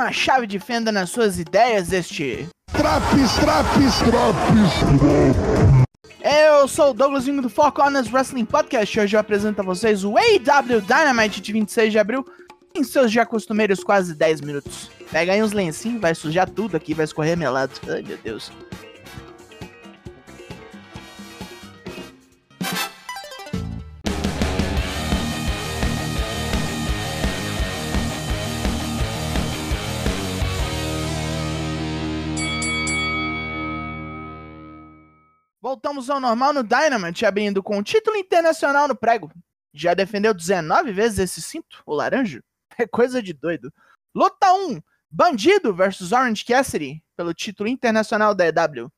uma 0.00 0.10
chave 0.12 0.46
de 0.46 0.58
fenda 0.58 0.90
nas 0.90 1.10
suas 1.10 1.38
ideias 1.38 1.92
este. 1.92 2.48
Traps, 2.72 3.34
traps, 3.34 3.98
traps. 3.98 4.72
Eu 6.22 6.66
sou 6.66 6.90
o 6.90 6.94
Douglas 6.94 7.26
Vingo 7.26 7.42
do 7.42 7.50
Four 7.50 7.70
Corners 7.72 8.10
Wrestling 8.10 8.46
Podcast 8.46 8.96
e 8.96 9.02
hoje 9.02 9.14
eu 9.14 9.20
apresento 9.20 9.60
a 9.60 9.64
vocês 9.64 10.02
o 10.02 10.14
AW 10.16 10.80
Dynamite 10.80 11.42
de 11.42 11.52
26 11.52 11.92
de 11.92 11.98
abril 11.98 12.24
em 12.74 12.82
seus 12.82 13.12
já 13.12 13.26
costumeiros 13.26 13.84
quase 13.84 14.14
10 14.14 14.40
minutos. 14.40 14.90
Pega 15.12 15.34
aí 15.34 15.42
uns 15.42 15.52
lencinhos, 15.52 16.00
vai 16.00 16.14
sujar 16.14 16.48
tudo 16.48 16.78
aqui, 16.78 16.94
vai 16.94 17.04
escorrer 17.04 17.36
melado. 17.36 17.72
Ai 17.86 18.02
meu 18.02 18.16
Deus. 18.24 18.50
Voltamos 35.70 36.10
ao 36.10 36.18
normal 36.18 36.52
no 36.52 36.64
Dynamite, 36.64 37.24
abrindo 37.24 37.62
com 37.62 37.78
o 37.78 37.82
título 37.84 38.16
internacional 38.16 38.88
no 38.88 38.96
prego. 38.96 39.30
Já 39.72 39.94
defendeu 39.94 40.34
19 40.34 40.90
vezes 40.90 41.20
esse 41.20 41.40
cinto, 41.40 41.80
o 41.86 41.94
laranja? 41.94 42.42
É 42.76 42.88
coisa 42.88 43.22
de 43.22 43.32
doido. 43.32 43.72
Luta 44.12 44.52
1: 44.52 44.82
Bandido 45.08 45.72
versus 45.72 46.10
Orange 46.10 46.44
Cassidy, 46.44 47.00
pelo 47.16 47.32
título 47.32 47.68
internacional 47.68 48.34
da 48.34 48.46
EW. 48.48 48.90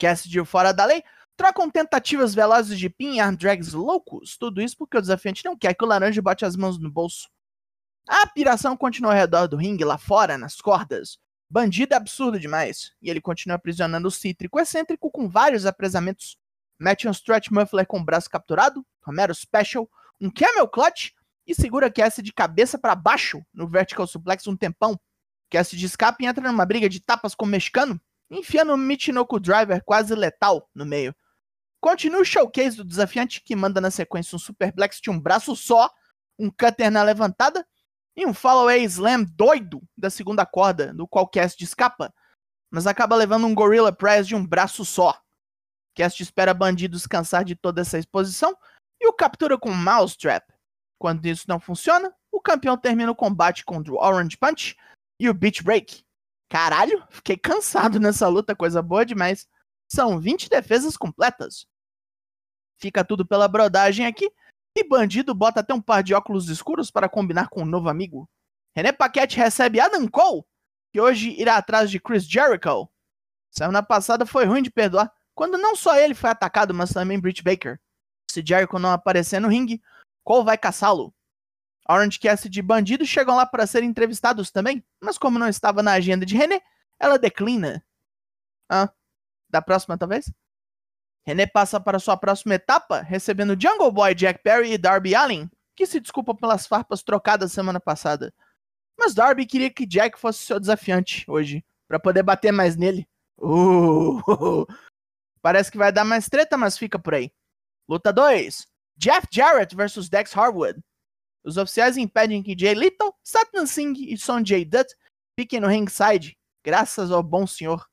Cassidy 0.00 0.44
fora 0.44 0.72
da 0.72 0.84
lei, 0.84 1.00
trocam 1.36 1.70
tentativas 1.70 2.34
velozes 2.34 2.76
de 2.76 2.90
pin 2.90 3.14
e 3.14 3.20
arm 3.20 3.36
drags 3.36 3.72
loucos. 3.72 4.36
Tudo 4.36 4.60
isso 4.60 4.76
porque 4.76 4.98
o 4.98 5.00
desafiante 5.00 5.44
não 5.44 5.56
quer 5.56 5.74
que 5.74 5.84
o 5.84 5.86
laranja 5.86 6.20
bote 6.20 6.44
as 6.44 6.56
mãos 6.56 6.76
no 6.76 6.90
bolso. 6.90 7.28
A 8.08 8.26
piração 8.26 8.76
continua 8.76 9.12
ao 9.12 9.16
redor 9.16 9.46
do 9.46 9.56
ringue, 9.56 9.84
lá 9.84 9.96
fora, 9.96 10.36
nas 10.36 10.56
cordas. 10.56 11.20
Bandido 11.48 11.94
é 11.94 11.96
absurdo 11.96 12.38
demais. 12.38 12.92
E 13.00 13.08
ele 13.08 13.20
continua 13.20 13.56
aprisionando 13.56 14.08
o 14.08 14.10
cítrico 14.10 14.58
excêntrico 14.58 15.10
com 15.10 15.28
vários 15.28 15.64
apresamentos. 15.64 16.36
Mete 16.78 17.08
um 17.08 17.10
stretch 17.10 17.50
muffler 17.50 17.86
com 17.86 17.98
o 17.98 18.04
braço 18.04 18.28
capturado, 18.28 18.84
Romero 19.02 19.34
Special, 19.34 19.88
um 20.20 20.30
camel 20.30 20.68
clutch 20.68 21.12
e 21.46 21.54
segura 21.54 21.90
Cassie 21.90 22.22
de 22.22 22.32
cabeça 22.32 22.78
para 22.78 22.94
baixo 22.94 23.42
no 23.54 23.68
vertical 23.68 24.06
suplex 24.06 24.46
um 24.46 24.56
tempão. 24.56 24.98
Cassie 25.48 25.78
de 25.78 25.86
escape 25.86 26.24
e 26.24 26.26
entra 26.26 26.50
numa 26.50 26.66
briga 26.66 26.88
de 26.88 27.00
tapas 27.00 27.34
com 27.34 27.44
o 27.44 27.48
mexicano, 27.48 28.00
enfiando 28.28 28.74
um 28.74 28.76
Michinoku 28.76 29.38
Driver 29.38 29.82
quase 29.84 30.14
letal 30.14 30.68
no 30.74 30.84
meio. 30.84 31.14
Continua 31.80 32.20
o 32.20 32.24
showcase 32.24 32.76
do 32.76 32.84
desafiante 32.84 33.40
que 33.40 33.54
manda 33.54 33.80
na 33.80 33.90
sequência 33.90 34.34
um 34.34 34.40
superplex 34.40 35.00
de 35.00 35.08
um 35.08 35.20
braço 35.20 35.54
só, 35.54 35.88
um 36.36 36.50
cutter 36.50 36.90
na 36.90 37.02
levantada 37.02 37.64
e 38.16 38.24
um 38.24 38.32
follow-away 38.32 38.82
slam 38.84 39.24
doido 39.24 39.82
da 39.96 40.08
segunda 40.08 40.46
corda, 40.46 40.92
no 40.92 41.06
qual 41.06 41.28
Cast 41.28 41.62
escapa, 41.62 42.12
mas 42.70 42.86
acaba 42.86 43.14
levando 43.14 43.46
um 43.46 43.54
Gorilla 43.54 43.92
Press 43.92 44.26
de 44.26 44.34
um 44.34 44.44
braço 44.44 44.84
só. 44.84 45.20
Cast 45.94 46.22
espera 46.22 46.54
bandido 46.54 46.96
descansar 46.96 47.44
de 47.44 47.54
toda 47.54 47.82
essa 47.82 47.98
exposição 47.98 48.56
e 49.00 49.06
o 49.06 49.12
captura 49.12 49.58
com 49.58 49.72
Mousetrap. 49.72 50.44
Quando 50.98 51.26
isso 51.26 51.44
não 51.46 51.60
funciona, 51.60 52.14
o 52.32 52.40
campeão 52.40 52.76
termina 52.76 53.10
o 53.10 53.16
combate 53.16 53.64
contra 53.64 53.92
o 53.92 53.98
Orange 53.98 54.36
Punch 54.36 54.76
e 55.20 55.28
o 55.28 55.34
Beach 55.34 55.62
Break. 55.62 56.04
Caralho, 56.48 57.04
fiquei 57.10 57.36
cansado 57.36 58.00
nessa 58.00 58.28
luta, 58.28 58.56
coisa 58.56 58.80
boa 58.80 59.04
demais. 59.04 59.46
São 59.88 60.18
20 60.18 60.48
defesas 60.48 60.96
completas. 60.96 61.66
Fica 62.78 63.04
tudo 63.04 63.26
pela 63.26 63.48
brodagem 63.48 64.06
aqui, 64.06 64.30
e 64.80 64.88
bandido 64.88 65.34
bota 65.34 65.60
até 65.60 65.72
um 65.72 65.80
par 65.80 66.02
de 66.02 66.14
óculos 66.14 66.48
escuros 66.48 66.90
para 66.90 67.08
combinar 67.08 67.48
com 67.48 67.62
um 67.62 67.66
novo 67.66 67.88
amigo. 67.88 68.28
René 68.74 68.92
Paquette 68.92 69.36
recebe 69.36 69.80
Adam 69.80 70.06
Cole, 70.08 70.44
que 70.92 71.00
hoje 71.00 71.34
irá 71.40 71.56
atrás 71.56 71.90
de 71.90 71.98
Chris 71.98 72.24
Jericho. 72.24 72.88
Semana 73.50 73.82
passada 73.82 74.26
foi 74.26 74.44
ruim 74.44 74.62
de 74.62 74.70
perdoar, 74.70 75.12
quando 75.34 75.56
não 75.56 75.74
só 75.74 75.98
ele 75.98 76.14
foi 76.14 76.30
atacado, 76.30 76.74
mas 76.74 76.90
também 76.90 77.18
Britt 77.18 77.42
Baker. 77.42 77.80
Se 78.30 78.42
Jericho 78.46 78.78
não 78.78 78.90
aparecer 78.90 79.40
no 79.40 79.48
ringue, 79.48 79.82
Cole 80.24 80.44
vai 80.44 80.58
caçá-lo. 80.58 81.14
Orange 81.88 82.18
Cassidy 82.18 82.58
e 82.58 82.62
Bandido 82.62 83.06
chegam 83.06 83.36
lá 83.36 83.46
para 83.46 83.66
serem 83.66 83.88
entrevistados 83.88 84.50
também, 84.50 84.84
mas 85.00 85.16
como 85.16 85.38
não 85.38 85.48
estava 85.48 85.82
na 85.82 85.92
agenda 85.92 86.26
de 86.26 86.36
René, 86.36 86.60
ela 86.98 87.18
declina. 87.18 87.84
Ah, 88.68 88.90
da 89.48 89.62
próxima 89.62 89.96
talvez? 89.96 90.30
René 91.26 91.44
passa 91.44 91.80
para 91.80 91.98
sua 91.98 92.16
próxima 92.16 92.54
etapa, 92.54 93.00
recebendo 93.00 93.60
Jungle 93.60 93.90
Boy 93.90 94.14
Jack 94.14 94.42
Perry 94.44 94.72
e 94.72 94.78
Darby 94.78 95.12
Allin, 95.16 95.50
que 95.74 95.84
se 95.84 95.98
desculpa 95.98 96.32
pelas 96.32 96.68
farpas 96.68 97.02
trocadas 97.02 97.50
semana 97.50 97.80
passada. 97.80 98.32
Mas 98.96 99.12
Darby 99.12 99.44
queria 99.44 99.68
que 99.68 99.84
Jack 99.84 100.16
fosse 100.18 100.44
seu 100.44 100.60
desafiante 100.60 101.24
hoje, 101.28 101.64
para 101.88 101.98
poder 101.98 102.22
bater 102.22 102.52
mais 102.52 102.76
nele. 102.76 103.08
Uh, 103.38 104.20
parece 105.42 105.70
que 105.70 105.76
vai 105.76 105.90
dar 105.90 106.04
mais 106.04 106.28
treta, 106.28 106.56
mas 106.56 106.78
fica 106.78 106.96
por 106.96 107.14
aí. 107.14 107.32
Luta 107.88 108.12
2: 108.12 108.64
Jeff 108.96 109.26
Jarrett 109.30 109.74
versus 109.74 110.08
Dex 110.08 110.36
Harwood. 110.36 110.80
Os 111.44 111.56
oficiais 111.56 111.96
impedem 111.96 112.42
que 112.42 112.56
Jay 112.58 112.74
Little, 112.74 113.12
Satnam 113.24 113.66
Singh 113.66 113.94
e 113.98 114.16
Sonjay 114.16 114.64
Dutt 114.64 114.94
fiquem 115.38 115.60
no 115.60 115.68
ringside, 115.68 116.36
graças 116.64 117.10
ao 117.10 117.22
bom 117.22 117.46
senhor. 117.46 117.84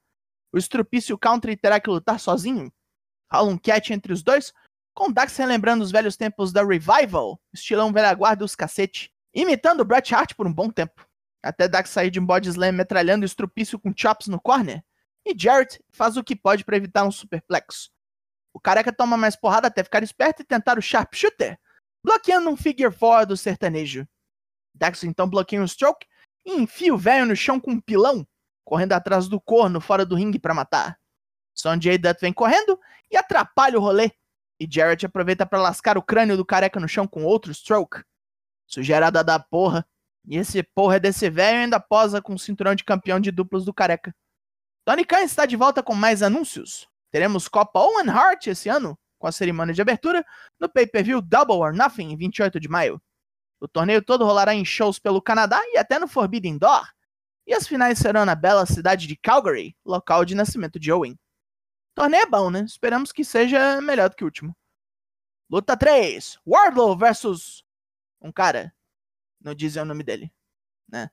O 0.51 0.57
estrupício 0.57 1.17
country 1.17 1.57
terá 1.57 1.79
que 1.79 1.89
lutar 1.89 2.19
sozinho, 2.19 2.71
rola 3.33 3.49
um 3.49 3.57
catch 3.57 3.89
entre 3.89 4.13
os 4.13 4.21
dois, 4.21 4.53
com 4.93 5.11
Dax 5.11 5.35
relembrando 5.37 5.83
os 5.83 5.91
velhos 5.91 6.15
tempos 6.15 6.53
da 6.53 6.63
Revival, 6.63 7.41
estilão 7.51 7.91
velha 7.91 8.13
guarda 8.13 8.45
os 8.45 8.55
cacete, 8.55 9.11
imitando 9.33 9.83
Bret 9.83 10.13
Hart 10.13 10.35
por 10.35 10.45
um 10.45 10.53
bom 10.53 10.69
tempo. 10.69 11.07
Até 11.41 11.67
Dax 11.67 11.89
sair 11.89 12.11
de 12.11 12.19
um 12.19 12.25
body 12.25 12.49
slam 12.49 12.71
metralhando 12.71 13.25
estrupício 13.25 13.79
com 13.79 13.93
chops 13.95 14.27
no 14.27 14.39
corner, 14.39 14.83
e 15.25 15.33
Jarrett 15.37 15.83
faz 15.91 16.15
o 16.15 16.23
que 16.23 16.35
pode 16.35 16.63
para 16.63 16.77
evitar 16.77 17.05
um 17.05 17.11
superplex. 17.11 17.89
O 18.53 18.59
careca 18.59 18.93
toma 18.93 19.17
mais 19.17 19.35
porrada 19.35 19.67
até 19.67 19.83
ficar 19.83 20.03
esperto 20.03 20.41
e 20.41 20.45
tentar 20.45 20.77
o 20.77 20.81
sharpshooter, 20.81 21.57
bloqueando 22.03 22.49
um 22.49 22.55
figure 22.55 22.93
four 22.93 23.25
do 23.25 23.35
sertanejo. 23.35 24.07
Dax 24.75 25.03
então 25.03 25.27
bloqueia 25.27 25.61
um 25.61 25.67
stroke 25.67 26.05
e 26.45 26.53
enfia 26.53 26.93
o 26.93 26.97
velho 26.97 27.25
no 27.25 27.35
chão 27.35 27.59
com 27.59 27.71
um 27.71 27.81
pilão, 27.81 28.27
correndo 28.63 28.93
atrás 28.93 29.27
do 29.27 29.41
corno 29.41 29.81
fora 29.81 30.05
do 30.05 30.15
ringue 30.15 30.39
para 30.39 30.53
matar. 30.53 30.99
Sonjay 31.53 31.97
Dutt 31.97 32.19
vem 32.19 32.33
correndo 32.33 32.79
e 33.11 33.17
atrapalha 33.17 33.77
o 33.77 33.81
rolê. 33.81 34.11
E 34.59 34.67
Jarrett 34.69 35.05
aproveita 35.05 35.45
para 35.45 35.61
lascar 35.61 35.97
o 35.97 36.01
crânio 36.01 36.37
do 36.37 36.45
careca 36.45 36.79
no 36.79 36.87
chão 36.87 37.07
com 37.07 37.23
outro 37.23 37.53
stroke. 37.53 38.03
Sugerada 38.67 39.23
da 39.23 39.39
porra. 39.39 39.85
E 40.25 40.37
esse 40.37 40.63
porra 40.63 40.95
é 40.95 40.99
desse 40.99 41.29
velho 41.29 41.59
ainda 41.59 41.79
posa 41.79 42.21
com 42.21 42.33
o 42.33 42.39
cinturão 42.39 42.73
de 42.73 42.83
campeão 42.83 43.19
de 43.19 43.29
duplos 43.29 43.65
do 43.65 43.73
careca. 43.73 44.15
Tony 44.85 45.05
Khan 45.05 45.21
está 45.21 45.45
de 45.45 45.55
volta 45.55 45.83
com 45.83 45.93
mais 45.93 46.21
anúncios. 46.21 46.87
Teremos 47.11 47.47
Copa 47.47 47.79
Owen 47.79 48.09
Hart 48.09 48.47
esse 48.47 48.69
ano, 48.69 48.97
com 49.19 49.27
a 49.27 49.31
cerimônia 49.31 49.73
de 49.73 49.81
abertura, 49.81 50.25
no 50.59 50.67
pay-per-view 50.67 51.21
Double 51.21 51.57
or 51.57 51.73
Nothing, 51.73 52.11
em 52.11 52.17
28 52.17 52.59
de 52.59 52.67
maio. 52.67 53.01
O 53.59 53.67
torneio 53.67 54.01
todo 54.01 54.25
rolará 54.25 54.53
em 54.53 54.65
shows 54.65 54.99
pelo 54.99 55.21
Canadá 55.21 55.61
e 55.73 55.77
até 55.77 55.99
no 55.99 56.07
Forbidden 56.07 56.57
Door. 56.57 56.85
E 57.47 57.53
as 57.53 57.67
finais 57.67 57.99
serão 57.99 58.25
na 58.25 58.35
bela 58.35 58.65
cidade 58.65 59.07
de 59.07 59.15
Calgary, 59.15 59.75
local 59.85 60.25
de 60.25 60.35
nascimento 60.35 60.79
de 60.79 60.91
Owen. 60.91 61.17
Torneio 61.95 62.23
é 62.23 62.25
bom, 62.25 62.49
né? 62.49 62.61
Esperamos 62.61 63.11
que 63.11 63.23
seja 63.23 63.79
melhor 63.81 64.09
do 64.09 64.15
que 64.15 64.23
o 64.23 64.27
último. 64.27 64.55
Luta 65.49 65.77
3. 65.77 66.39
Wardlow 66.45 66.97
versus 66.97 67.63
um 68.21 68.31
cara. 68.31 68.73
Não 69.39 69.53
dizem 69.53 69.81
o 69.81 69.85
nome 69.85 70.03
dele, 70.03 70.33
né? 70.89 71.09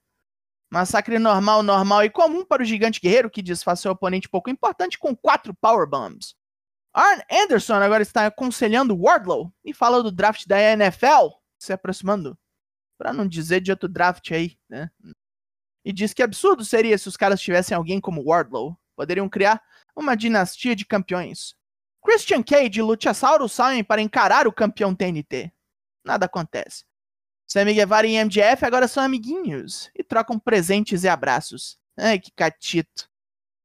Massacre 0.70 1.18
normal, 1.18 1.62
normal 1.62 2.04
e 2.04 2.10
comum 2.10 2.44
para 2.44 2.62
o 2.62 2.64
gigante 2.64 3.00
guerreiro 3.00 3.28
que 3.28 3.42
desfaz 3.42 3.80
seu 3.80 3.90
oponente 3.90 4.28
pouco 4.28 4.48
importante 4.48 4.98
com 4.98 5.16
quatro 5.16 5.52
powerbombs. 5.52 6.36
Arn 6.92 7.22
Anderson 7.30 7.74
agora 7.74 8.02
está 8.02 8.26
aconselhando 8.26 8.96
Wardlow 8.96 9.52
e 9.64 9.74
fala 9.74 10.02
do 10.02 10.12
draft 10.12 10.46
da 10.46 10.60
NFL 10.60 11.28
se 11.58 11.72
aproximando. 11.72 12.38
Para 12.96 13.12
não 13.12 13.26
dizer 13.26 13.60
de 13.60 13.70
outro 13.70 13.88
draft 13.88 14.30
aí, 14.30 14.56
né? 14.68 14.90
E 15.84 15.92
diz 15.92 16.12
que 16.12 16.22
absurdo 16.22 16.64
seria 16.64 16.96
se 16.98 17.08
os 17.08 17.16
caras 17.16 17.40
tivessem 17.40 17.76
alguém 17.76 18.00
como 18.00 18.22
Wardlow. 18.22 18.78
Poderiam 19.00 19.30
criar 19.30 19.62
uma 19.96 20.14
dinastia 20.14 20.76
de 20.76 20.84
campeões. 20.84 21.54
Christian 22.04 22.42
Cage 22.42 22.80
e 22.80 22.82
Luchasauro 22.82 23.48
saem 23.48 23.82
para 23.82 24.02
encarar 24.02 24.46
o 24.46 24.52
campeão 24.52 24.94
TNT. 24.94 25.50
Nada 26.04 26.26
acontece. 26.26 26.84
Sammy 27.46 27.72
Guevara 27.72 28.06
e 28.06 28.22
MJF 28.22 28.62
agora 28.62 28.86
são 28.86 29.02
amiguinhos 29.02 29.90
e 29.98 30.04
trocam 30.04 30.38
presentes 30.38 31.02
e 31.02 31.08
abraços. 31.08 31.78
Ai, 31.98 32.18
que 32.18 32.30
catito. 32.30 33.08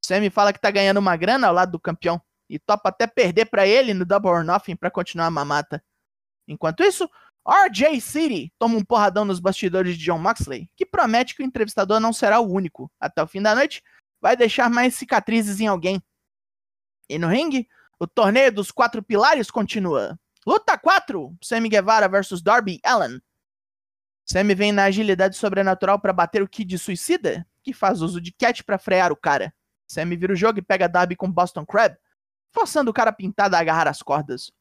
Sammy 0.01 0.29
fala 0.29 0.53
que 0.53 0.61
tá 0.61 0.71
ganhando 0.71 1.01
uma 1.01 1.17
grana 1.17 1.47
ao 1.47 1.53
lado 1.53 1.73
do 1.73 1.81
campeão 1.81 2.21
e 2.49 2.57
topa 2.57 2.87
até 2.87 3.05
perder 3.05 3.47
para 3.47 3.67
ele 3.67 3.93
no 3.93 4.05
Double 4.05 4.31
or 4.31 4.45
Nothing 4.45 4.77
para 4.77 4.89
continuar 4.89 5.25
a 5.25 5.31
mamata. 5.31 5.83
Enquanto 6.47 6.81
isso, 6.81 7.09
RJ 7.45 7.99
City 7.99 8.53
toma 8.57 8.77
um 8.77 8.85
porradão 8.85 9.25
nos 9.25 9.41
bastidores 9.41 9.97
de 9.97 10.05
John 10.05 10.17
Moxley, 10.17 10.69
que 10.77 10.85
promete 10.85 11.35
que 11.35 11.43
o 11.43 11.45
entrevistador 11.45 11.99
não 11.99 12.13
será 12.13 12.39
o 12.39 12.49
único. 12.49 12.89
Até 12.97 13.21
o 13.21 13.27
fim 13.27 13.41
da 13.41 13.53
noite, 13.53 13.83
vai 14.21 14.35
deixar 14.35 14.69
mais 14.69 14.95
cicatrizes 14.95 15.59
em 15.59 15.67
alguém. 15.67 16.01
E 17.09 17.17
no 17.17 17.27
ringue, 17.27 17.67
o 17.99 18.07
torneio 18.07 18.51
dos 18.51 18.71
quatro 18.71 19.01
pilares 19.01 19.49
continua. 19.51 20.19
Luta 20.45 20.77
4: 20.77 21.35
Sammy 21.41 21.69
Guevara 21.69 22.07
versus 22.07 22.41
Darby 22.41 22.79
Allen. 22.83 23.21
Sammy 24.25 24.55
vem 24.55 24.71
na 24.71 24.85
agilidade 24.85 25.35
sobrenatural 25.35 25.99
para 25.99 26.11
bater 26.11 26.41
o 26.41 26.47
Kid 26.47 26.77
Suicida, 26.77 27.45
que 27.63 27.73
faz 27.73 28.01
uso 28.01 28.19
de 28.19 28.31
cat 28.31 28.63
para 28.63 28.77
frear 28.77 29.11
o 29.11 29.15
cara. 29.15 29.53
Sammy 29.87 30.15
vira 30.15 30.33
o 30.33 30.35
jogo 30.35 30.59
e 30.59 30.63
pega 30.63 30.89
Darby 30.89 31.15
com 31.15 31.31
Boston 31.31 31.65
Crab, 31.65 31.95
forçando 32.51 32.89
o 32.89 32.93
cara 32.93 33.11
pintado 33.13 33.55
a 33.55 33.59
agarrar 33.59 33.87
as 33.87 34.01
cordas. 34.01 34.51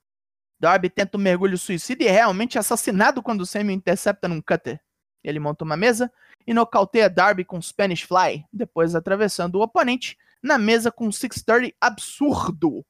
Darby 0.61 0.91
tenta 0.91 1.17
um 1.17 1.21
mergulho 1.21 1.59
suicida 1.59 2.05
e 2.05 2.07
é 2.07 2.11
realmente 2.11 2.59
assassinado 2.59 3.23
quando 3.23 3.47
Sammy 3.47 3.73
intercepta 3.73 4.29
num 4.29 4.41
cutter. 4.41 4.81
Ele 5.23 5.39
monta 5.39 5.65
uma 5.65 5.77
mesa 5.77 6.13
e 6.47 6.53
nocauteia 6.53 7.09
Darby 7.09 7.45
com 7.45 7.61
Spanish 7.61 8.03
Fly, 8.03 8.45
depois 8.53 8.95
atravessando 8.95 9.57
o 9.57 9.63
oponente 9.63 10.19
na 10.43 10.59
mesa 10.59 10.93
com 10.93 11.07
um 11.07 11.13
630 11.13 11.75
absurdo. 11.81 12.85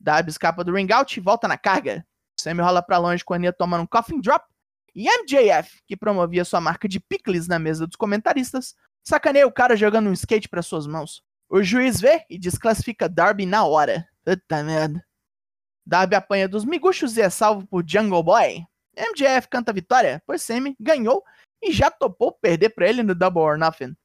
Darby 0.00 0.30
escapa 0.30 0.64
do 0.64 0.74
ring 0.74 0.92
out 0.92 1.18
e 1.18 1.22
volta 1.22 1.46
na 1.48 1.56
carga. 1.56 2.06
Sammy 2.38 2.62
rola 2.62 2.82
para 2.82 2.98
longe 2.98 3.24
com 3.24 3.34
a 3.34 3.38
Nia 3.38 3.52
tomando 3.52 3.82
um 3.82 3.86
coffin 3.86 4.20
drop. 4.20 4.44
E 4.94 5.06
MJF, 5.08 5.80
que 5.86 5.96
promovia 5.96 6.44
sua 6.44 6.60
marca 6.60 6.88
de 6.88 6.98
pickles 6.98 7.46
na 7.46 7.58
mesa 7.58 7.86
dos 7.86 7.96
comentaristas, 7.96 8.74
sacaneia 9.04 9.46
o 9.46 9.52
cara 9.52 9.76
jogando 9.76 10.08
um 10.08 10.12
skate 10.12 10.48
para 10.48 10.62
suas 10.62 10.86
mãos. 10.86 11.22
O 11.48 11.62
juiz 11.62 12.00
vê 12.00 12.24
e 12.28 12.38
desclassifica 12.38 13.08
Darby 13.08 13.46
na 13.46 13.64
hora. 13.64 14.06
Puta 14.24 14.62
merda. 14.62 15.04
Darby 15.86 16.16
apanha 16.16 16.48
dos 16.48 16.64
miguxos 16.64 17.16
e 17.16 17.22
é 17.22 17.30
salvo 17.30 17.66
por 17.66 17.84
Jungle 17.86 18.22
Boy. 18.22 18.66
MJF 18.96 19.48
canta 19.48 19.72
vitória, 19.72 20.22
pois 20.26 20.42
Sammy 20.42 20.76
ganhou 20.78 21.24
e 21.62 21.72
já 21.72 21.90
topou 21.90 22.32
perder 22.32 22.70
para 22.70 22.88
ele 22.88 23.02
no 23.02 23.14
Double 23.14 23.42
or 23.42 23.58
Nothing. 23.58 23.96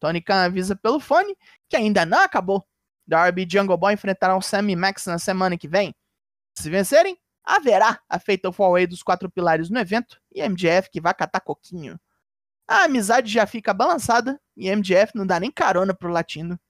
Tony 0.00 0.20
Khan 0.20 0.44
avisa 0.44 0.76
pelo 0.76 1.00
fone 1.00 1.36
que 1.68 1.76
ainda 1.76 2.06
não 2.06 2.20
acabou. 2.20 2.66
Darby 3.06 3.44
e 3.44 3.48
Jungle 3.50 3.76
Boy 3.76 3.94
enfrentarão 3.94 4.40
Sammy 4.40 4.76
Max 4.76 5.06
na 5.06 5.18
semana 5.18 5.56
que 5.56 5.66
vem. 5.66 5.94
Se 6.56 6.68
vencerem, 6.68 7.18
haverá 7.42 8.00
a 8.08 8.18
Fatal 8.18 8.52
4 8.52 8.86
dos 8.88 9.02
quatro 9.02 9.30
pilares 9.30 9.70
no 9.70 9.78
evento 9.78 10.20
e 10.32 10.46
MJF 10.46 10.90
que 10.90 11.00
vai 11.00 11.14
catar 11.14 11.40
coquinho. 11.40 11.98
A 12.66 12.84
amizade 12.84 13.32
já 13.32 13.46
fica 13.46 13.72
balançada 13.72 14.38
e 14.54 14.70
MJF 14.70 15.12
não 15.14 15.26
dá 15.26 15.40
nem 15.40 15.50
carona 15.50 15.94
pro 15.94 16.10
latino. 16.10 16.60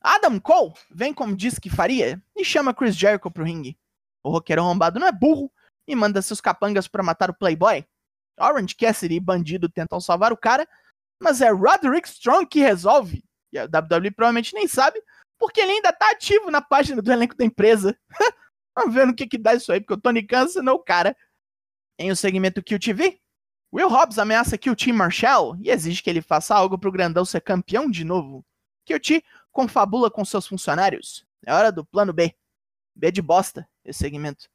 Adam 0.00 0.38
Cole 0.38 0.74
vem 0.88 1.12
como 1.12 1.36
disse 1.36 1.60
que 1.60 1.68
faria 1.68 2.22
e 2.36 2.44
chama 2.44 2.72
Chris 2.72 2.96
Jericho 2.96 3.28
pro 3.28 3.42
ringue. 3.42 3.76
O 4.22 4.30
roqueiro 4.30 4.62
arrombado 4.62 5.00
não 5.00 5.06
é 5.08 5.12
burro 5.12 5.50
e 5.86 5.96
manda 5.96 6.22
seus 6.22 6.40
capangas 6.40 6.86
para 6.86 7.02
matar 7.02 7.28
o 7.28 7.34
Playboy. 7.34 7.84
Orange 8.38 8.74
Cassidy 8.74 9.16
e 9.16 9.20
bandido 9.20 9.68
tentam 9.68 10.00
salvar 10.00 10.32
o 10.32 10.36
cara, 10.36 10.68
mas 11.20 11.40
é 11.40 11.50
Roderick 11.50 12.08
Strong 12.08 12.46
que 12.46 12.60
resolve. 12.60 13.24
E 13.52 13.58
a 13.58 13.64
WWE 13.64 14.10
provavelmente 14.10 14.54
nem 14.54 14.68
sabe, 14.68 15.02
porque 15.38 15.60
ele 15.60 15.72
ainda 15.72 15.92
tá 15.92 16.10
ativo 16.10 16.50
na 16.50 16.60
página 16.60 17.00
do 17.00 17.12
elenco 17.12 17.36
da 17.36 17.44
empresa. 17.44 17.98
Vamos 18.76 18.94
ver 18.94 19.06
no 19.06 19.14
que 19.14 19.26
que 19.26 19.38
dá 19.38 19.54
isso 19.54 19.72
aí, 19.72 19.80
porque 19.80 19.94
o 19.94 20.00
Tony 20.00 20.22
Khan 20.22 20.44
assinou 20.44 20.76
o 20.76 20.84
cara. 20.84 21.16
Em 21.98 22.10
o 22.10 22.16
segmento 22.16 22.62
QTV, 22.62 23.18
Will 23.72 23.88
Hobbs 23.88 24.18
ameaça 24.18 24.58
QT 24.58 24.92
Marshall 24.92 25.56
e 25.60 25.70
exige 25.70 26.02
que 26.02 26.10
ele 26.10 26.20
faça 26.20 26.54
algo 26.54 26.78
pro 26.78 26.92
grandão 26.92 27.24
ser 27.24 27.40
campeão 27.40 27.90
de 27.90 28.04
novo. 28.04 28.44
QT 28.86 29.24
confabula 29.50 30.10
com 30.10 30.24
seus 30.24 30.46
funcionários. 30.46 31.26
É 31.44 31.52
hora 31.52 31.72
do 31.72 31.84
plano 31.84 32.12
B. 32.12 32.34
B 32.94 33.10
de 33.10 33.22
bosta, 33.22 33.68
esse 33.84 33.98
segmento. 33.98 34.48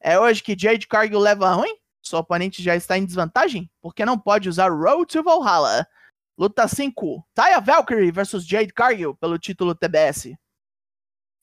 É 0.00 0.18
hoje 0.18 0.42
que 0.42 0.56
Jade 0.56 0.86
Cargill 0.86 1.18
leva 1.18 1.52
ruim? 1.52 1.76
Seu 2.02 2.18
oponente 2.18 2.62
já 2.62 2.74
está 2.76 2.96
em 2.96 3.04
desvantagem? 3.04 3.70
Porque 3.80 4.04
não 4.04 4.18
pode 4.18 4.48
usar 4.48 4.70
Road 4.70 5.06
to 5.06 5.22
Valhalla. 5.22 5.86
Luta 6.38 6.68
5. 6.68 7.26
Taya 7.34 7.60
Valkyrie 7.60 8.12
versus 8.12 8.46
Jade 8.46 8.72
Cargill 8.72 9.14
pelo 9.16 9.38
título 9.38 9.74
TBS. 9.74 10.36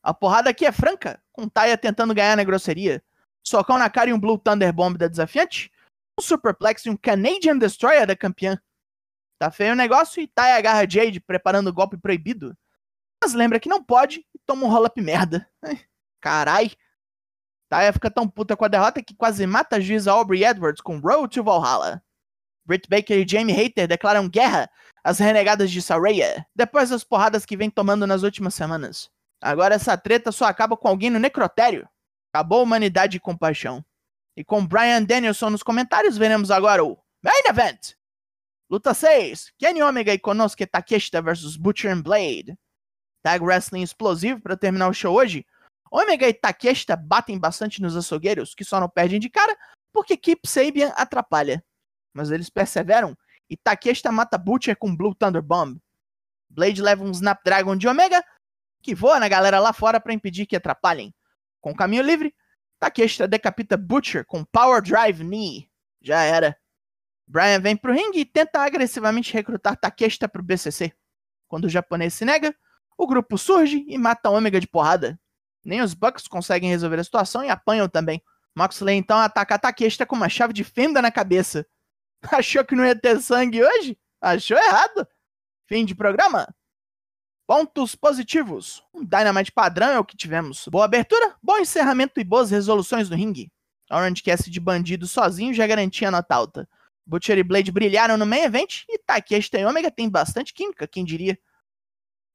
A 0.01 0.13
porrada 0.13 0.49
aqui 0.49 0.65
é 0.65 0.71
franca, 0.71 1.21
com 1.33 1.49
Taya 1.49 1.77
tentando 1.77 2.13
ganhar 2.13 2.37
na 2.37 2.43
grosseria. 2.43 3.03
Socão 3.43 3.77
na 3.77 3.89
cara 3.89 4.09
e 4.09 4.13
um 4.13 4.19
Blue 4.19 4.37
Thunder 4.37 4.71
Bomb 4.71 4.97
da 4.97 5.07
desafiante. 5.07 5.71
Um 6.17 6.21
Superplex 6.21 6.85
e 6.85 6.89
um 6.89 6.95
Canadian 6.95 7.57
Destroyer 7.57 8.07
da 8.07 8.15
campeã. 8.15 8.57
Tá 9.37 9.51
feio 9.51 9.73
o 9.73 9.75
negócio 9.75 10.21
e 10.21 10.27
Taya 10.27 10.55
agarra 10.55 10.89
Jade 10.89 11.19
preparando 11.19 11.67
o 11.67 11.73
golpe 11.73 11.97
proibido. 11.97 12.57
Mas 13.21 13.33
lembra 13.33 13.59
que 13.59 13.67
não 13.67 13.83
pode 13.83 14.19
e 14.33 14.39
toma 14.45 14.65
um 14.65 14.69
roll-up 14.69 14.99
merda. 15.01 15.49
Carai. 16.21 16.71
Taya 17.69 17.91
fica 17.91 18.11
tão 18.11 18.27
puta 18.27 18.55
com 18.55 18.65
a 18.65 18.67
derrota 18.67 19.01
que 19.01 19.15
quase 19.15 19.45
mata 19.47 19.77
a 19.77 19.79
juíza 19.79 20.11
Aubrey 20.11 20.43
Edwards 20.43 20.81
com 20.81 20.99
Road 20.99 21.33
to 21.33 21.43
Valhalla. 21.43 22.01
Britt 22.65 22.87
Baker 22.89 23.17
e 23.17 23.27
Jamie 23.27 23.53
Hater 23.53 23.87
declaram 23.87 24.27
guerra 24.27 24.69
às 25.03 25.19
renegadas 25.19 25.69
de 25.69 25.81
Saraya, 25.81 26.45
depois 26.55 26.89
das 26.89 27.03
porradas 27.03 27.45
que 27.45 27.55
vem 27.55 27.69
tomando 27.69 28.07
nas 28.07 28.23
últimas 28.23 28.55
semanas. 28.55 29.09
Agora 29.41 29.75
essa 29.75 29.95
treta 29.97 30.31
só 30.31 30.45
acaba 30.45 30.75
com 30.75 30.87
alguém 30.87 31.09
no 31.09 31.19
necrotério. 31.19 31.87
Acabou 32.33 32.59
a 32.59 32.63
humanidade 32.63 33.17
e 33.17 33.19
compaixão. 33.19 33.85
E 34.35 34.43
com 34.43 34.65
Brian 34.65 35.03
Danielson 35.03 35.51
nos 35.51 35.63
comentários, 35.63 36.17
veremos 36.17 36.51
agora 36.51 36.83
o 36.83 36.97
Main 37.23 37.43
Event. 37.47 37.93
Luta 38.69 38.93
6. 38.93 39.53
Kenny 39.57 39.81
Omega 39.83 40.13
e 40.13 40.19
Konosuke 40.19 40.65
Takeshita 40.65 41.21
vs 41.21 41.55
Butcher 41.55 41.91
and 41.91 42.01
Blade. 42.01 42.57
Tag 43.23 43.43
Wrestling 43.43 43.83
explosivo 43.83 44.41
para 44.41 44.57
terminar 44.57 44.89
o 44.89 44.93
show 44.93 45.15
hoje. 45.15 45.45
Omega 45.95 46.27
e 46.27 46.33
Takeshita 46.33 46.97
batem 46.97 47.39
bastante 47.39 47.81
nos 47.81 47.95
açougueiros, 47.95 48.53
que 48.53 48.65
só 48.65 48.81
não 48.81 48.89
perdem 48.89 49.17
de 49.17 49.29
cara 49.29 49.57
porque 49.93 50.17
Keep 50.17 50.45
Sabian 50.45 50.89
atrapalha. 50.89 51.63
Mas 52.13 52.31
eles 52.31 52.49
perseveram 52.49 53.17
e 53.49 53.55
Takeshita 53.55 54.11
mata 54.11 54.37
Butcher 54.37 54.75
com 54.75 54.93
Blue 54.93 55.15
Thunder 55.15 55.41
Bomb. 55.41 55.77
Blade 56.49 56.81
leva 56.81 57.01
um 57.01 57.11
Snapdragon 57.11 57.77
de 57.77 57.87
Omega, 57.87 58.21
que 58.81 58.93
voa 58.93 59.21
na 59.21 59.29
galera 59.29 59.57
lá 59.57 59.71
fora 59.71 59.97
para 59.97 60.13
impedir 60.13 60.45
que 60.45 60.57
atrapalhem. 60.57 61.15
Com 61.61 61.71
o 61.71 61.75
caminho 61.75 62.03
livre, 62.03 62.35
Takeshita 62.77 63.25
decapita 63.25 63.77
Butcher 63.77 64.25
com 64.25 64.43
Power 64.43 64.81
Drive 64.81 65.23
Knee. 65.23 65.69
Já 66.01 66.23
era. 66.23 66.57
Brian 67.25 67.61
vem 67.61 67.77
pro 67.77 67.93
ringue 67.93 68.19
e 68.19 68.25
tenta 68.25 68.59
agressivamente 68.59 69.33
recrutar 69.33 69.77
Takeshita 69.77 70.27
pro 70.27 70.43
BCC. 70.43 70.93
Quando 71.47 71.65
o 71.65 71.69
japonês 71.69 72.13
se 72.13 72.25
nega, 72.25 72.53
o 72.97 73.07
grupo 73.07 73.37
surge 73.37 73.85
e 73.87 73.97
mata 73.97 74.29
Ômega 74.29 74.59
de 74.59 74.67
porrada. 74.67 75.17
Nem 75.65 75.81
os 75.81 75.95
Bucks 75.95 76.27
conseguem 76.27 76.69
resolver 76.69 76.99
a 76.99 77.03
situação 77.03 77.43
e 77.43 77.49
apanham 77.49 77.89
também. 77.89 78.21
Moxley 78.55 78.95
então 78.95 79.17
ataca 79.17 79.59
Takeshita 79.59 80.05
com 80.05 80.15
uma 80.15 80.29
chave 80.29 80.53
de 80.53 80.63
fenda 80.63 81.01
na 81.01 81.11
cabeça. 81.11 81.65
Achou 82.31 82.63
que 82.63 82.75
não 82.75 82.85
ia 82.85 82.95
ter 82.95 83.19
sangue 83.21 83.63
hoje? 83.63 83.97
Achou 84.21 84.57
errado. 84.57 85.07
Fim 85.67 85.83
de 85.83 85.95
programa. 85.95 86.47
Pontos 87.47 87.95
positivos. 87.95 88.83
Um 88.93 89.03
Dynamite 89.03 89.51
padrão 89.51 89.89
é 89.89 89.99
o 89.99 90.05
que 90.05 90.15
tivemos. 90.15 90.67
Boa 90.67 90.85
abertura, 90.85 91.35
bom 91.41 91.57
encerramento 91.57 92.19
e 92.19 92.23
boas 92.23 92.49
resoluções 92.49 93.09
no 93.09 93.15
ringue. 93.15 93.51
Orange 93.91 94.23
Cassidy 94.23 94.49
de 94.49 94.59
bandido 94.59 95.05
sozinho 95.05 95.53
já 95.53 95.67
garantia 95.67 96.09
nota 96.09 96.33
alta. 96.33 96.69
Butcher 97.05 97.37
e 97.37 97.43
Blade 97.43 97.71
brilharam 97.71 98.17
no 98.17 98.25
main 98.25 98.41
event 98.41 98.83
e 98.89 98.97
Takeshita 98.97 99.59
e 99.59 99.65
Omega 99.65 99.91
tem 99.91 100.09
bastante 100.09 100.53
química, 100.53 100.87
quem 100.87 101.05
diria. 101.05 101.37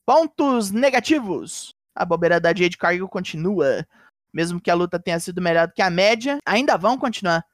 Pontos 0.06 0.70
negativos. 0.70 1.74
A 1.94 2.04
bobeira 2.04 2.40
da 2.40 2.54
Jade 2.54 2.76
Cargill 2.76 3.08
continua. 3.08 3.86
Mesmo 4.32 4.60
que 4.60 4.70
a 4.70 4.74
luta 4.74 4.98
tenha 4.98 5.18
sido 5.18 5.42
melhor 5.42 5.66
do 5.66 5.74
que 5.74 5.82
a 5.82 5.90
média, 5.90 6.38
ainda 6.46 6.76
vão 6.76 6.96
continuar. 6.96 7.44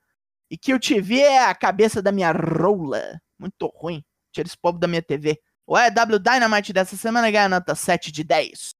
E 0.50 0.56
que 0.56 0.74
o 0.74 0.80
TV 0.80 1.20
é 1.20 1.44
a 1.44 1.54
cabeça 1.54 2.02
da 2.02 2.12
minha 2.12 2.32
rola. 2.32 3.20
Muito 3.38 3.66
ruim. 3.74 4.04
Tira 4.32 4.46
esse 4.46 4.56
povo 4.56 4.78
da 4.78 4.86
minha 4.86 5.02
TV. 5.02 5.40
O 5.66 5.76
EW 5.76 6.18
Dynamite 6.18 6.72
dessa 6.72 6.96
semana 6.96 7.30
ganha 7.30 7.48
nota 7.48 7.74
7 7.74 8.12
de 8.12 8.22
10. 8.22 8.70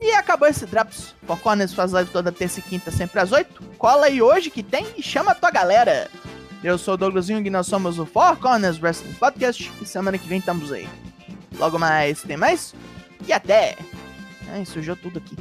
E 0.00 0.12
acabou 0.12 0.46
esse 0.46 0.66
Drops. 0.66 1.14
Four 1.26 1.38
Corners 1.40 1.72
faz 1.72 1.92
live 1.92 2.10
toda 2.10 2.30
terça 2.30 2.60
e 2.60 2.62
quinta, 2.62 2.90
sempre 2.90 3.18
às 3.20 3.32
8. 3.32 3.62
Cola 3.78 4.06
aí 4.06 4.20
hoje 4.20 4.50
que 4.50 4.62
tem 4.62 4.86
e 4.96 5.02
chama 5.02 5.32
a 5.32 5.34
tua 5.34 5.50
galera. 5.50 6.10
Eu 6.62 6.78
sou 6.78 6.94
o 6.94 6.96
Douglas 6.96 7.26
Jung 7.26 7.46
e 7.46 7.50
nós 7.50 7.66
somos 7.66 7.98
o 7.98 8.06
Four 8.06 8.36
Corners 8.36 8.80
Wrestling 8.80 9.14
Podcast. 9.14 9.72
E 9.80 9.86
semana 9.86 10.18
que 10.18 10.28
vem 10.28 10.38
estamos 10.38 10.72
aí. 10.72 10.88
Logo 11.58 11.78
mais, 11.78 12.22
tem 12.22 12.36
mais? 12.36 12.74
E 13.26 13.32
até! 13.32 13.76
Ai, 14.54 14.64
sujou 14.64 14.94
tudo 14.94 15.18
aqui. 15.18 15.34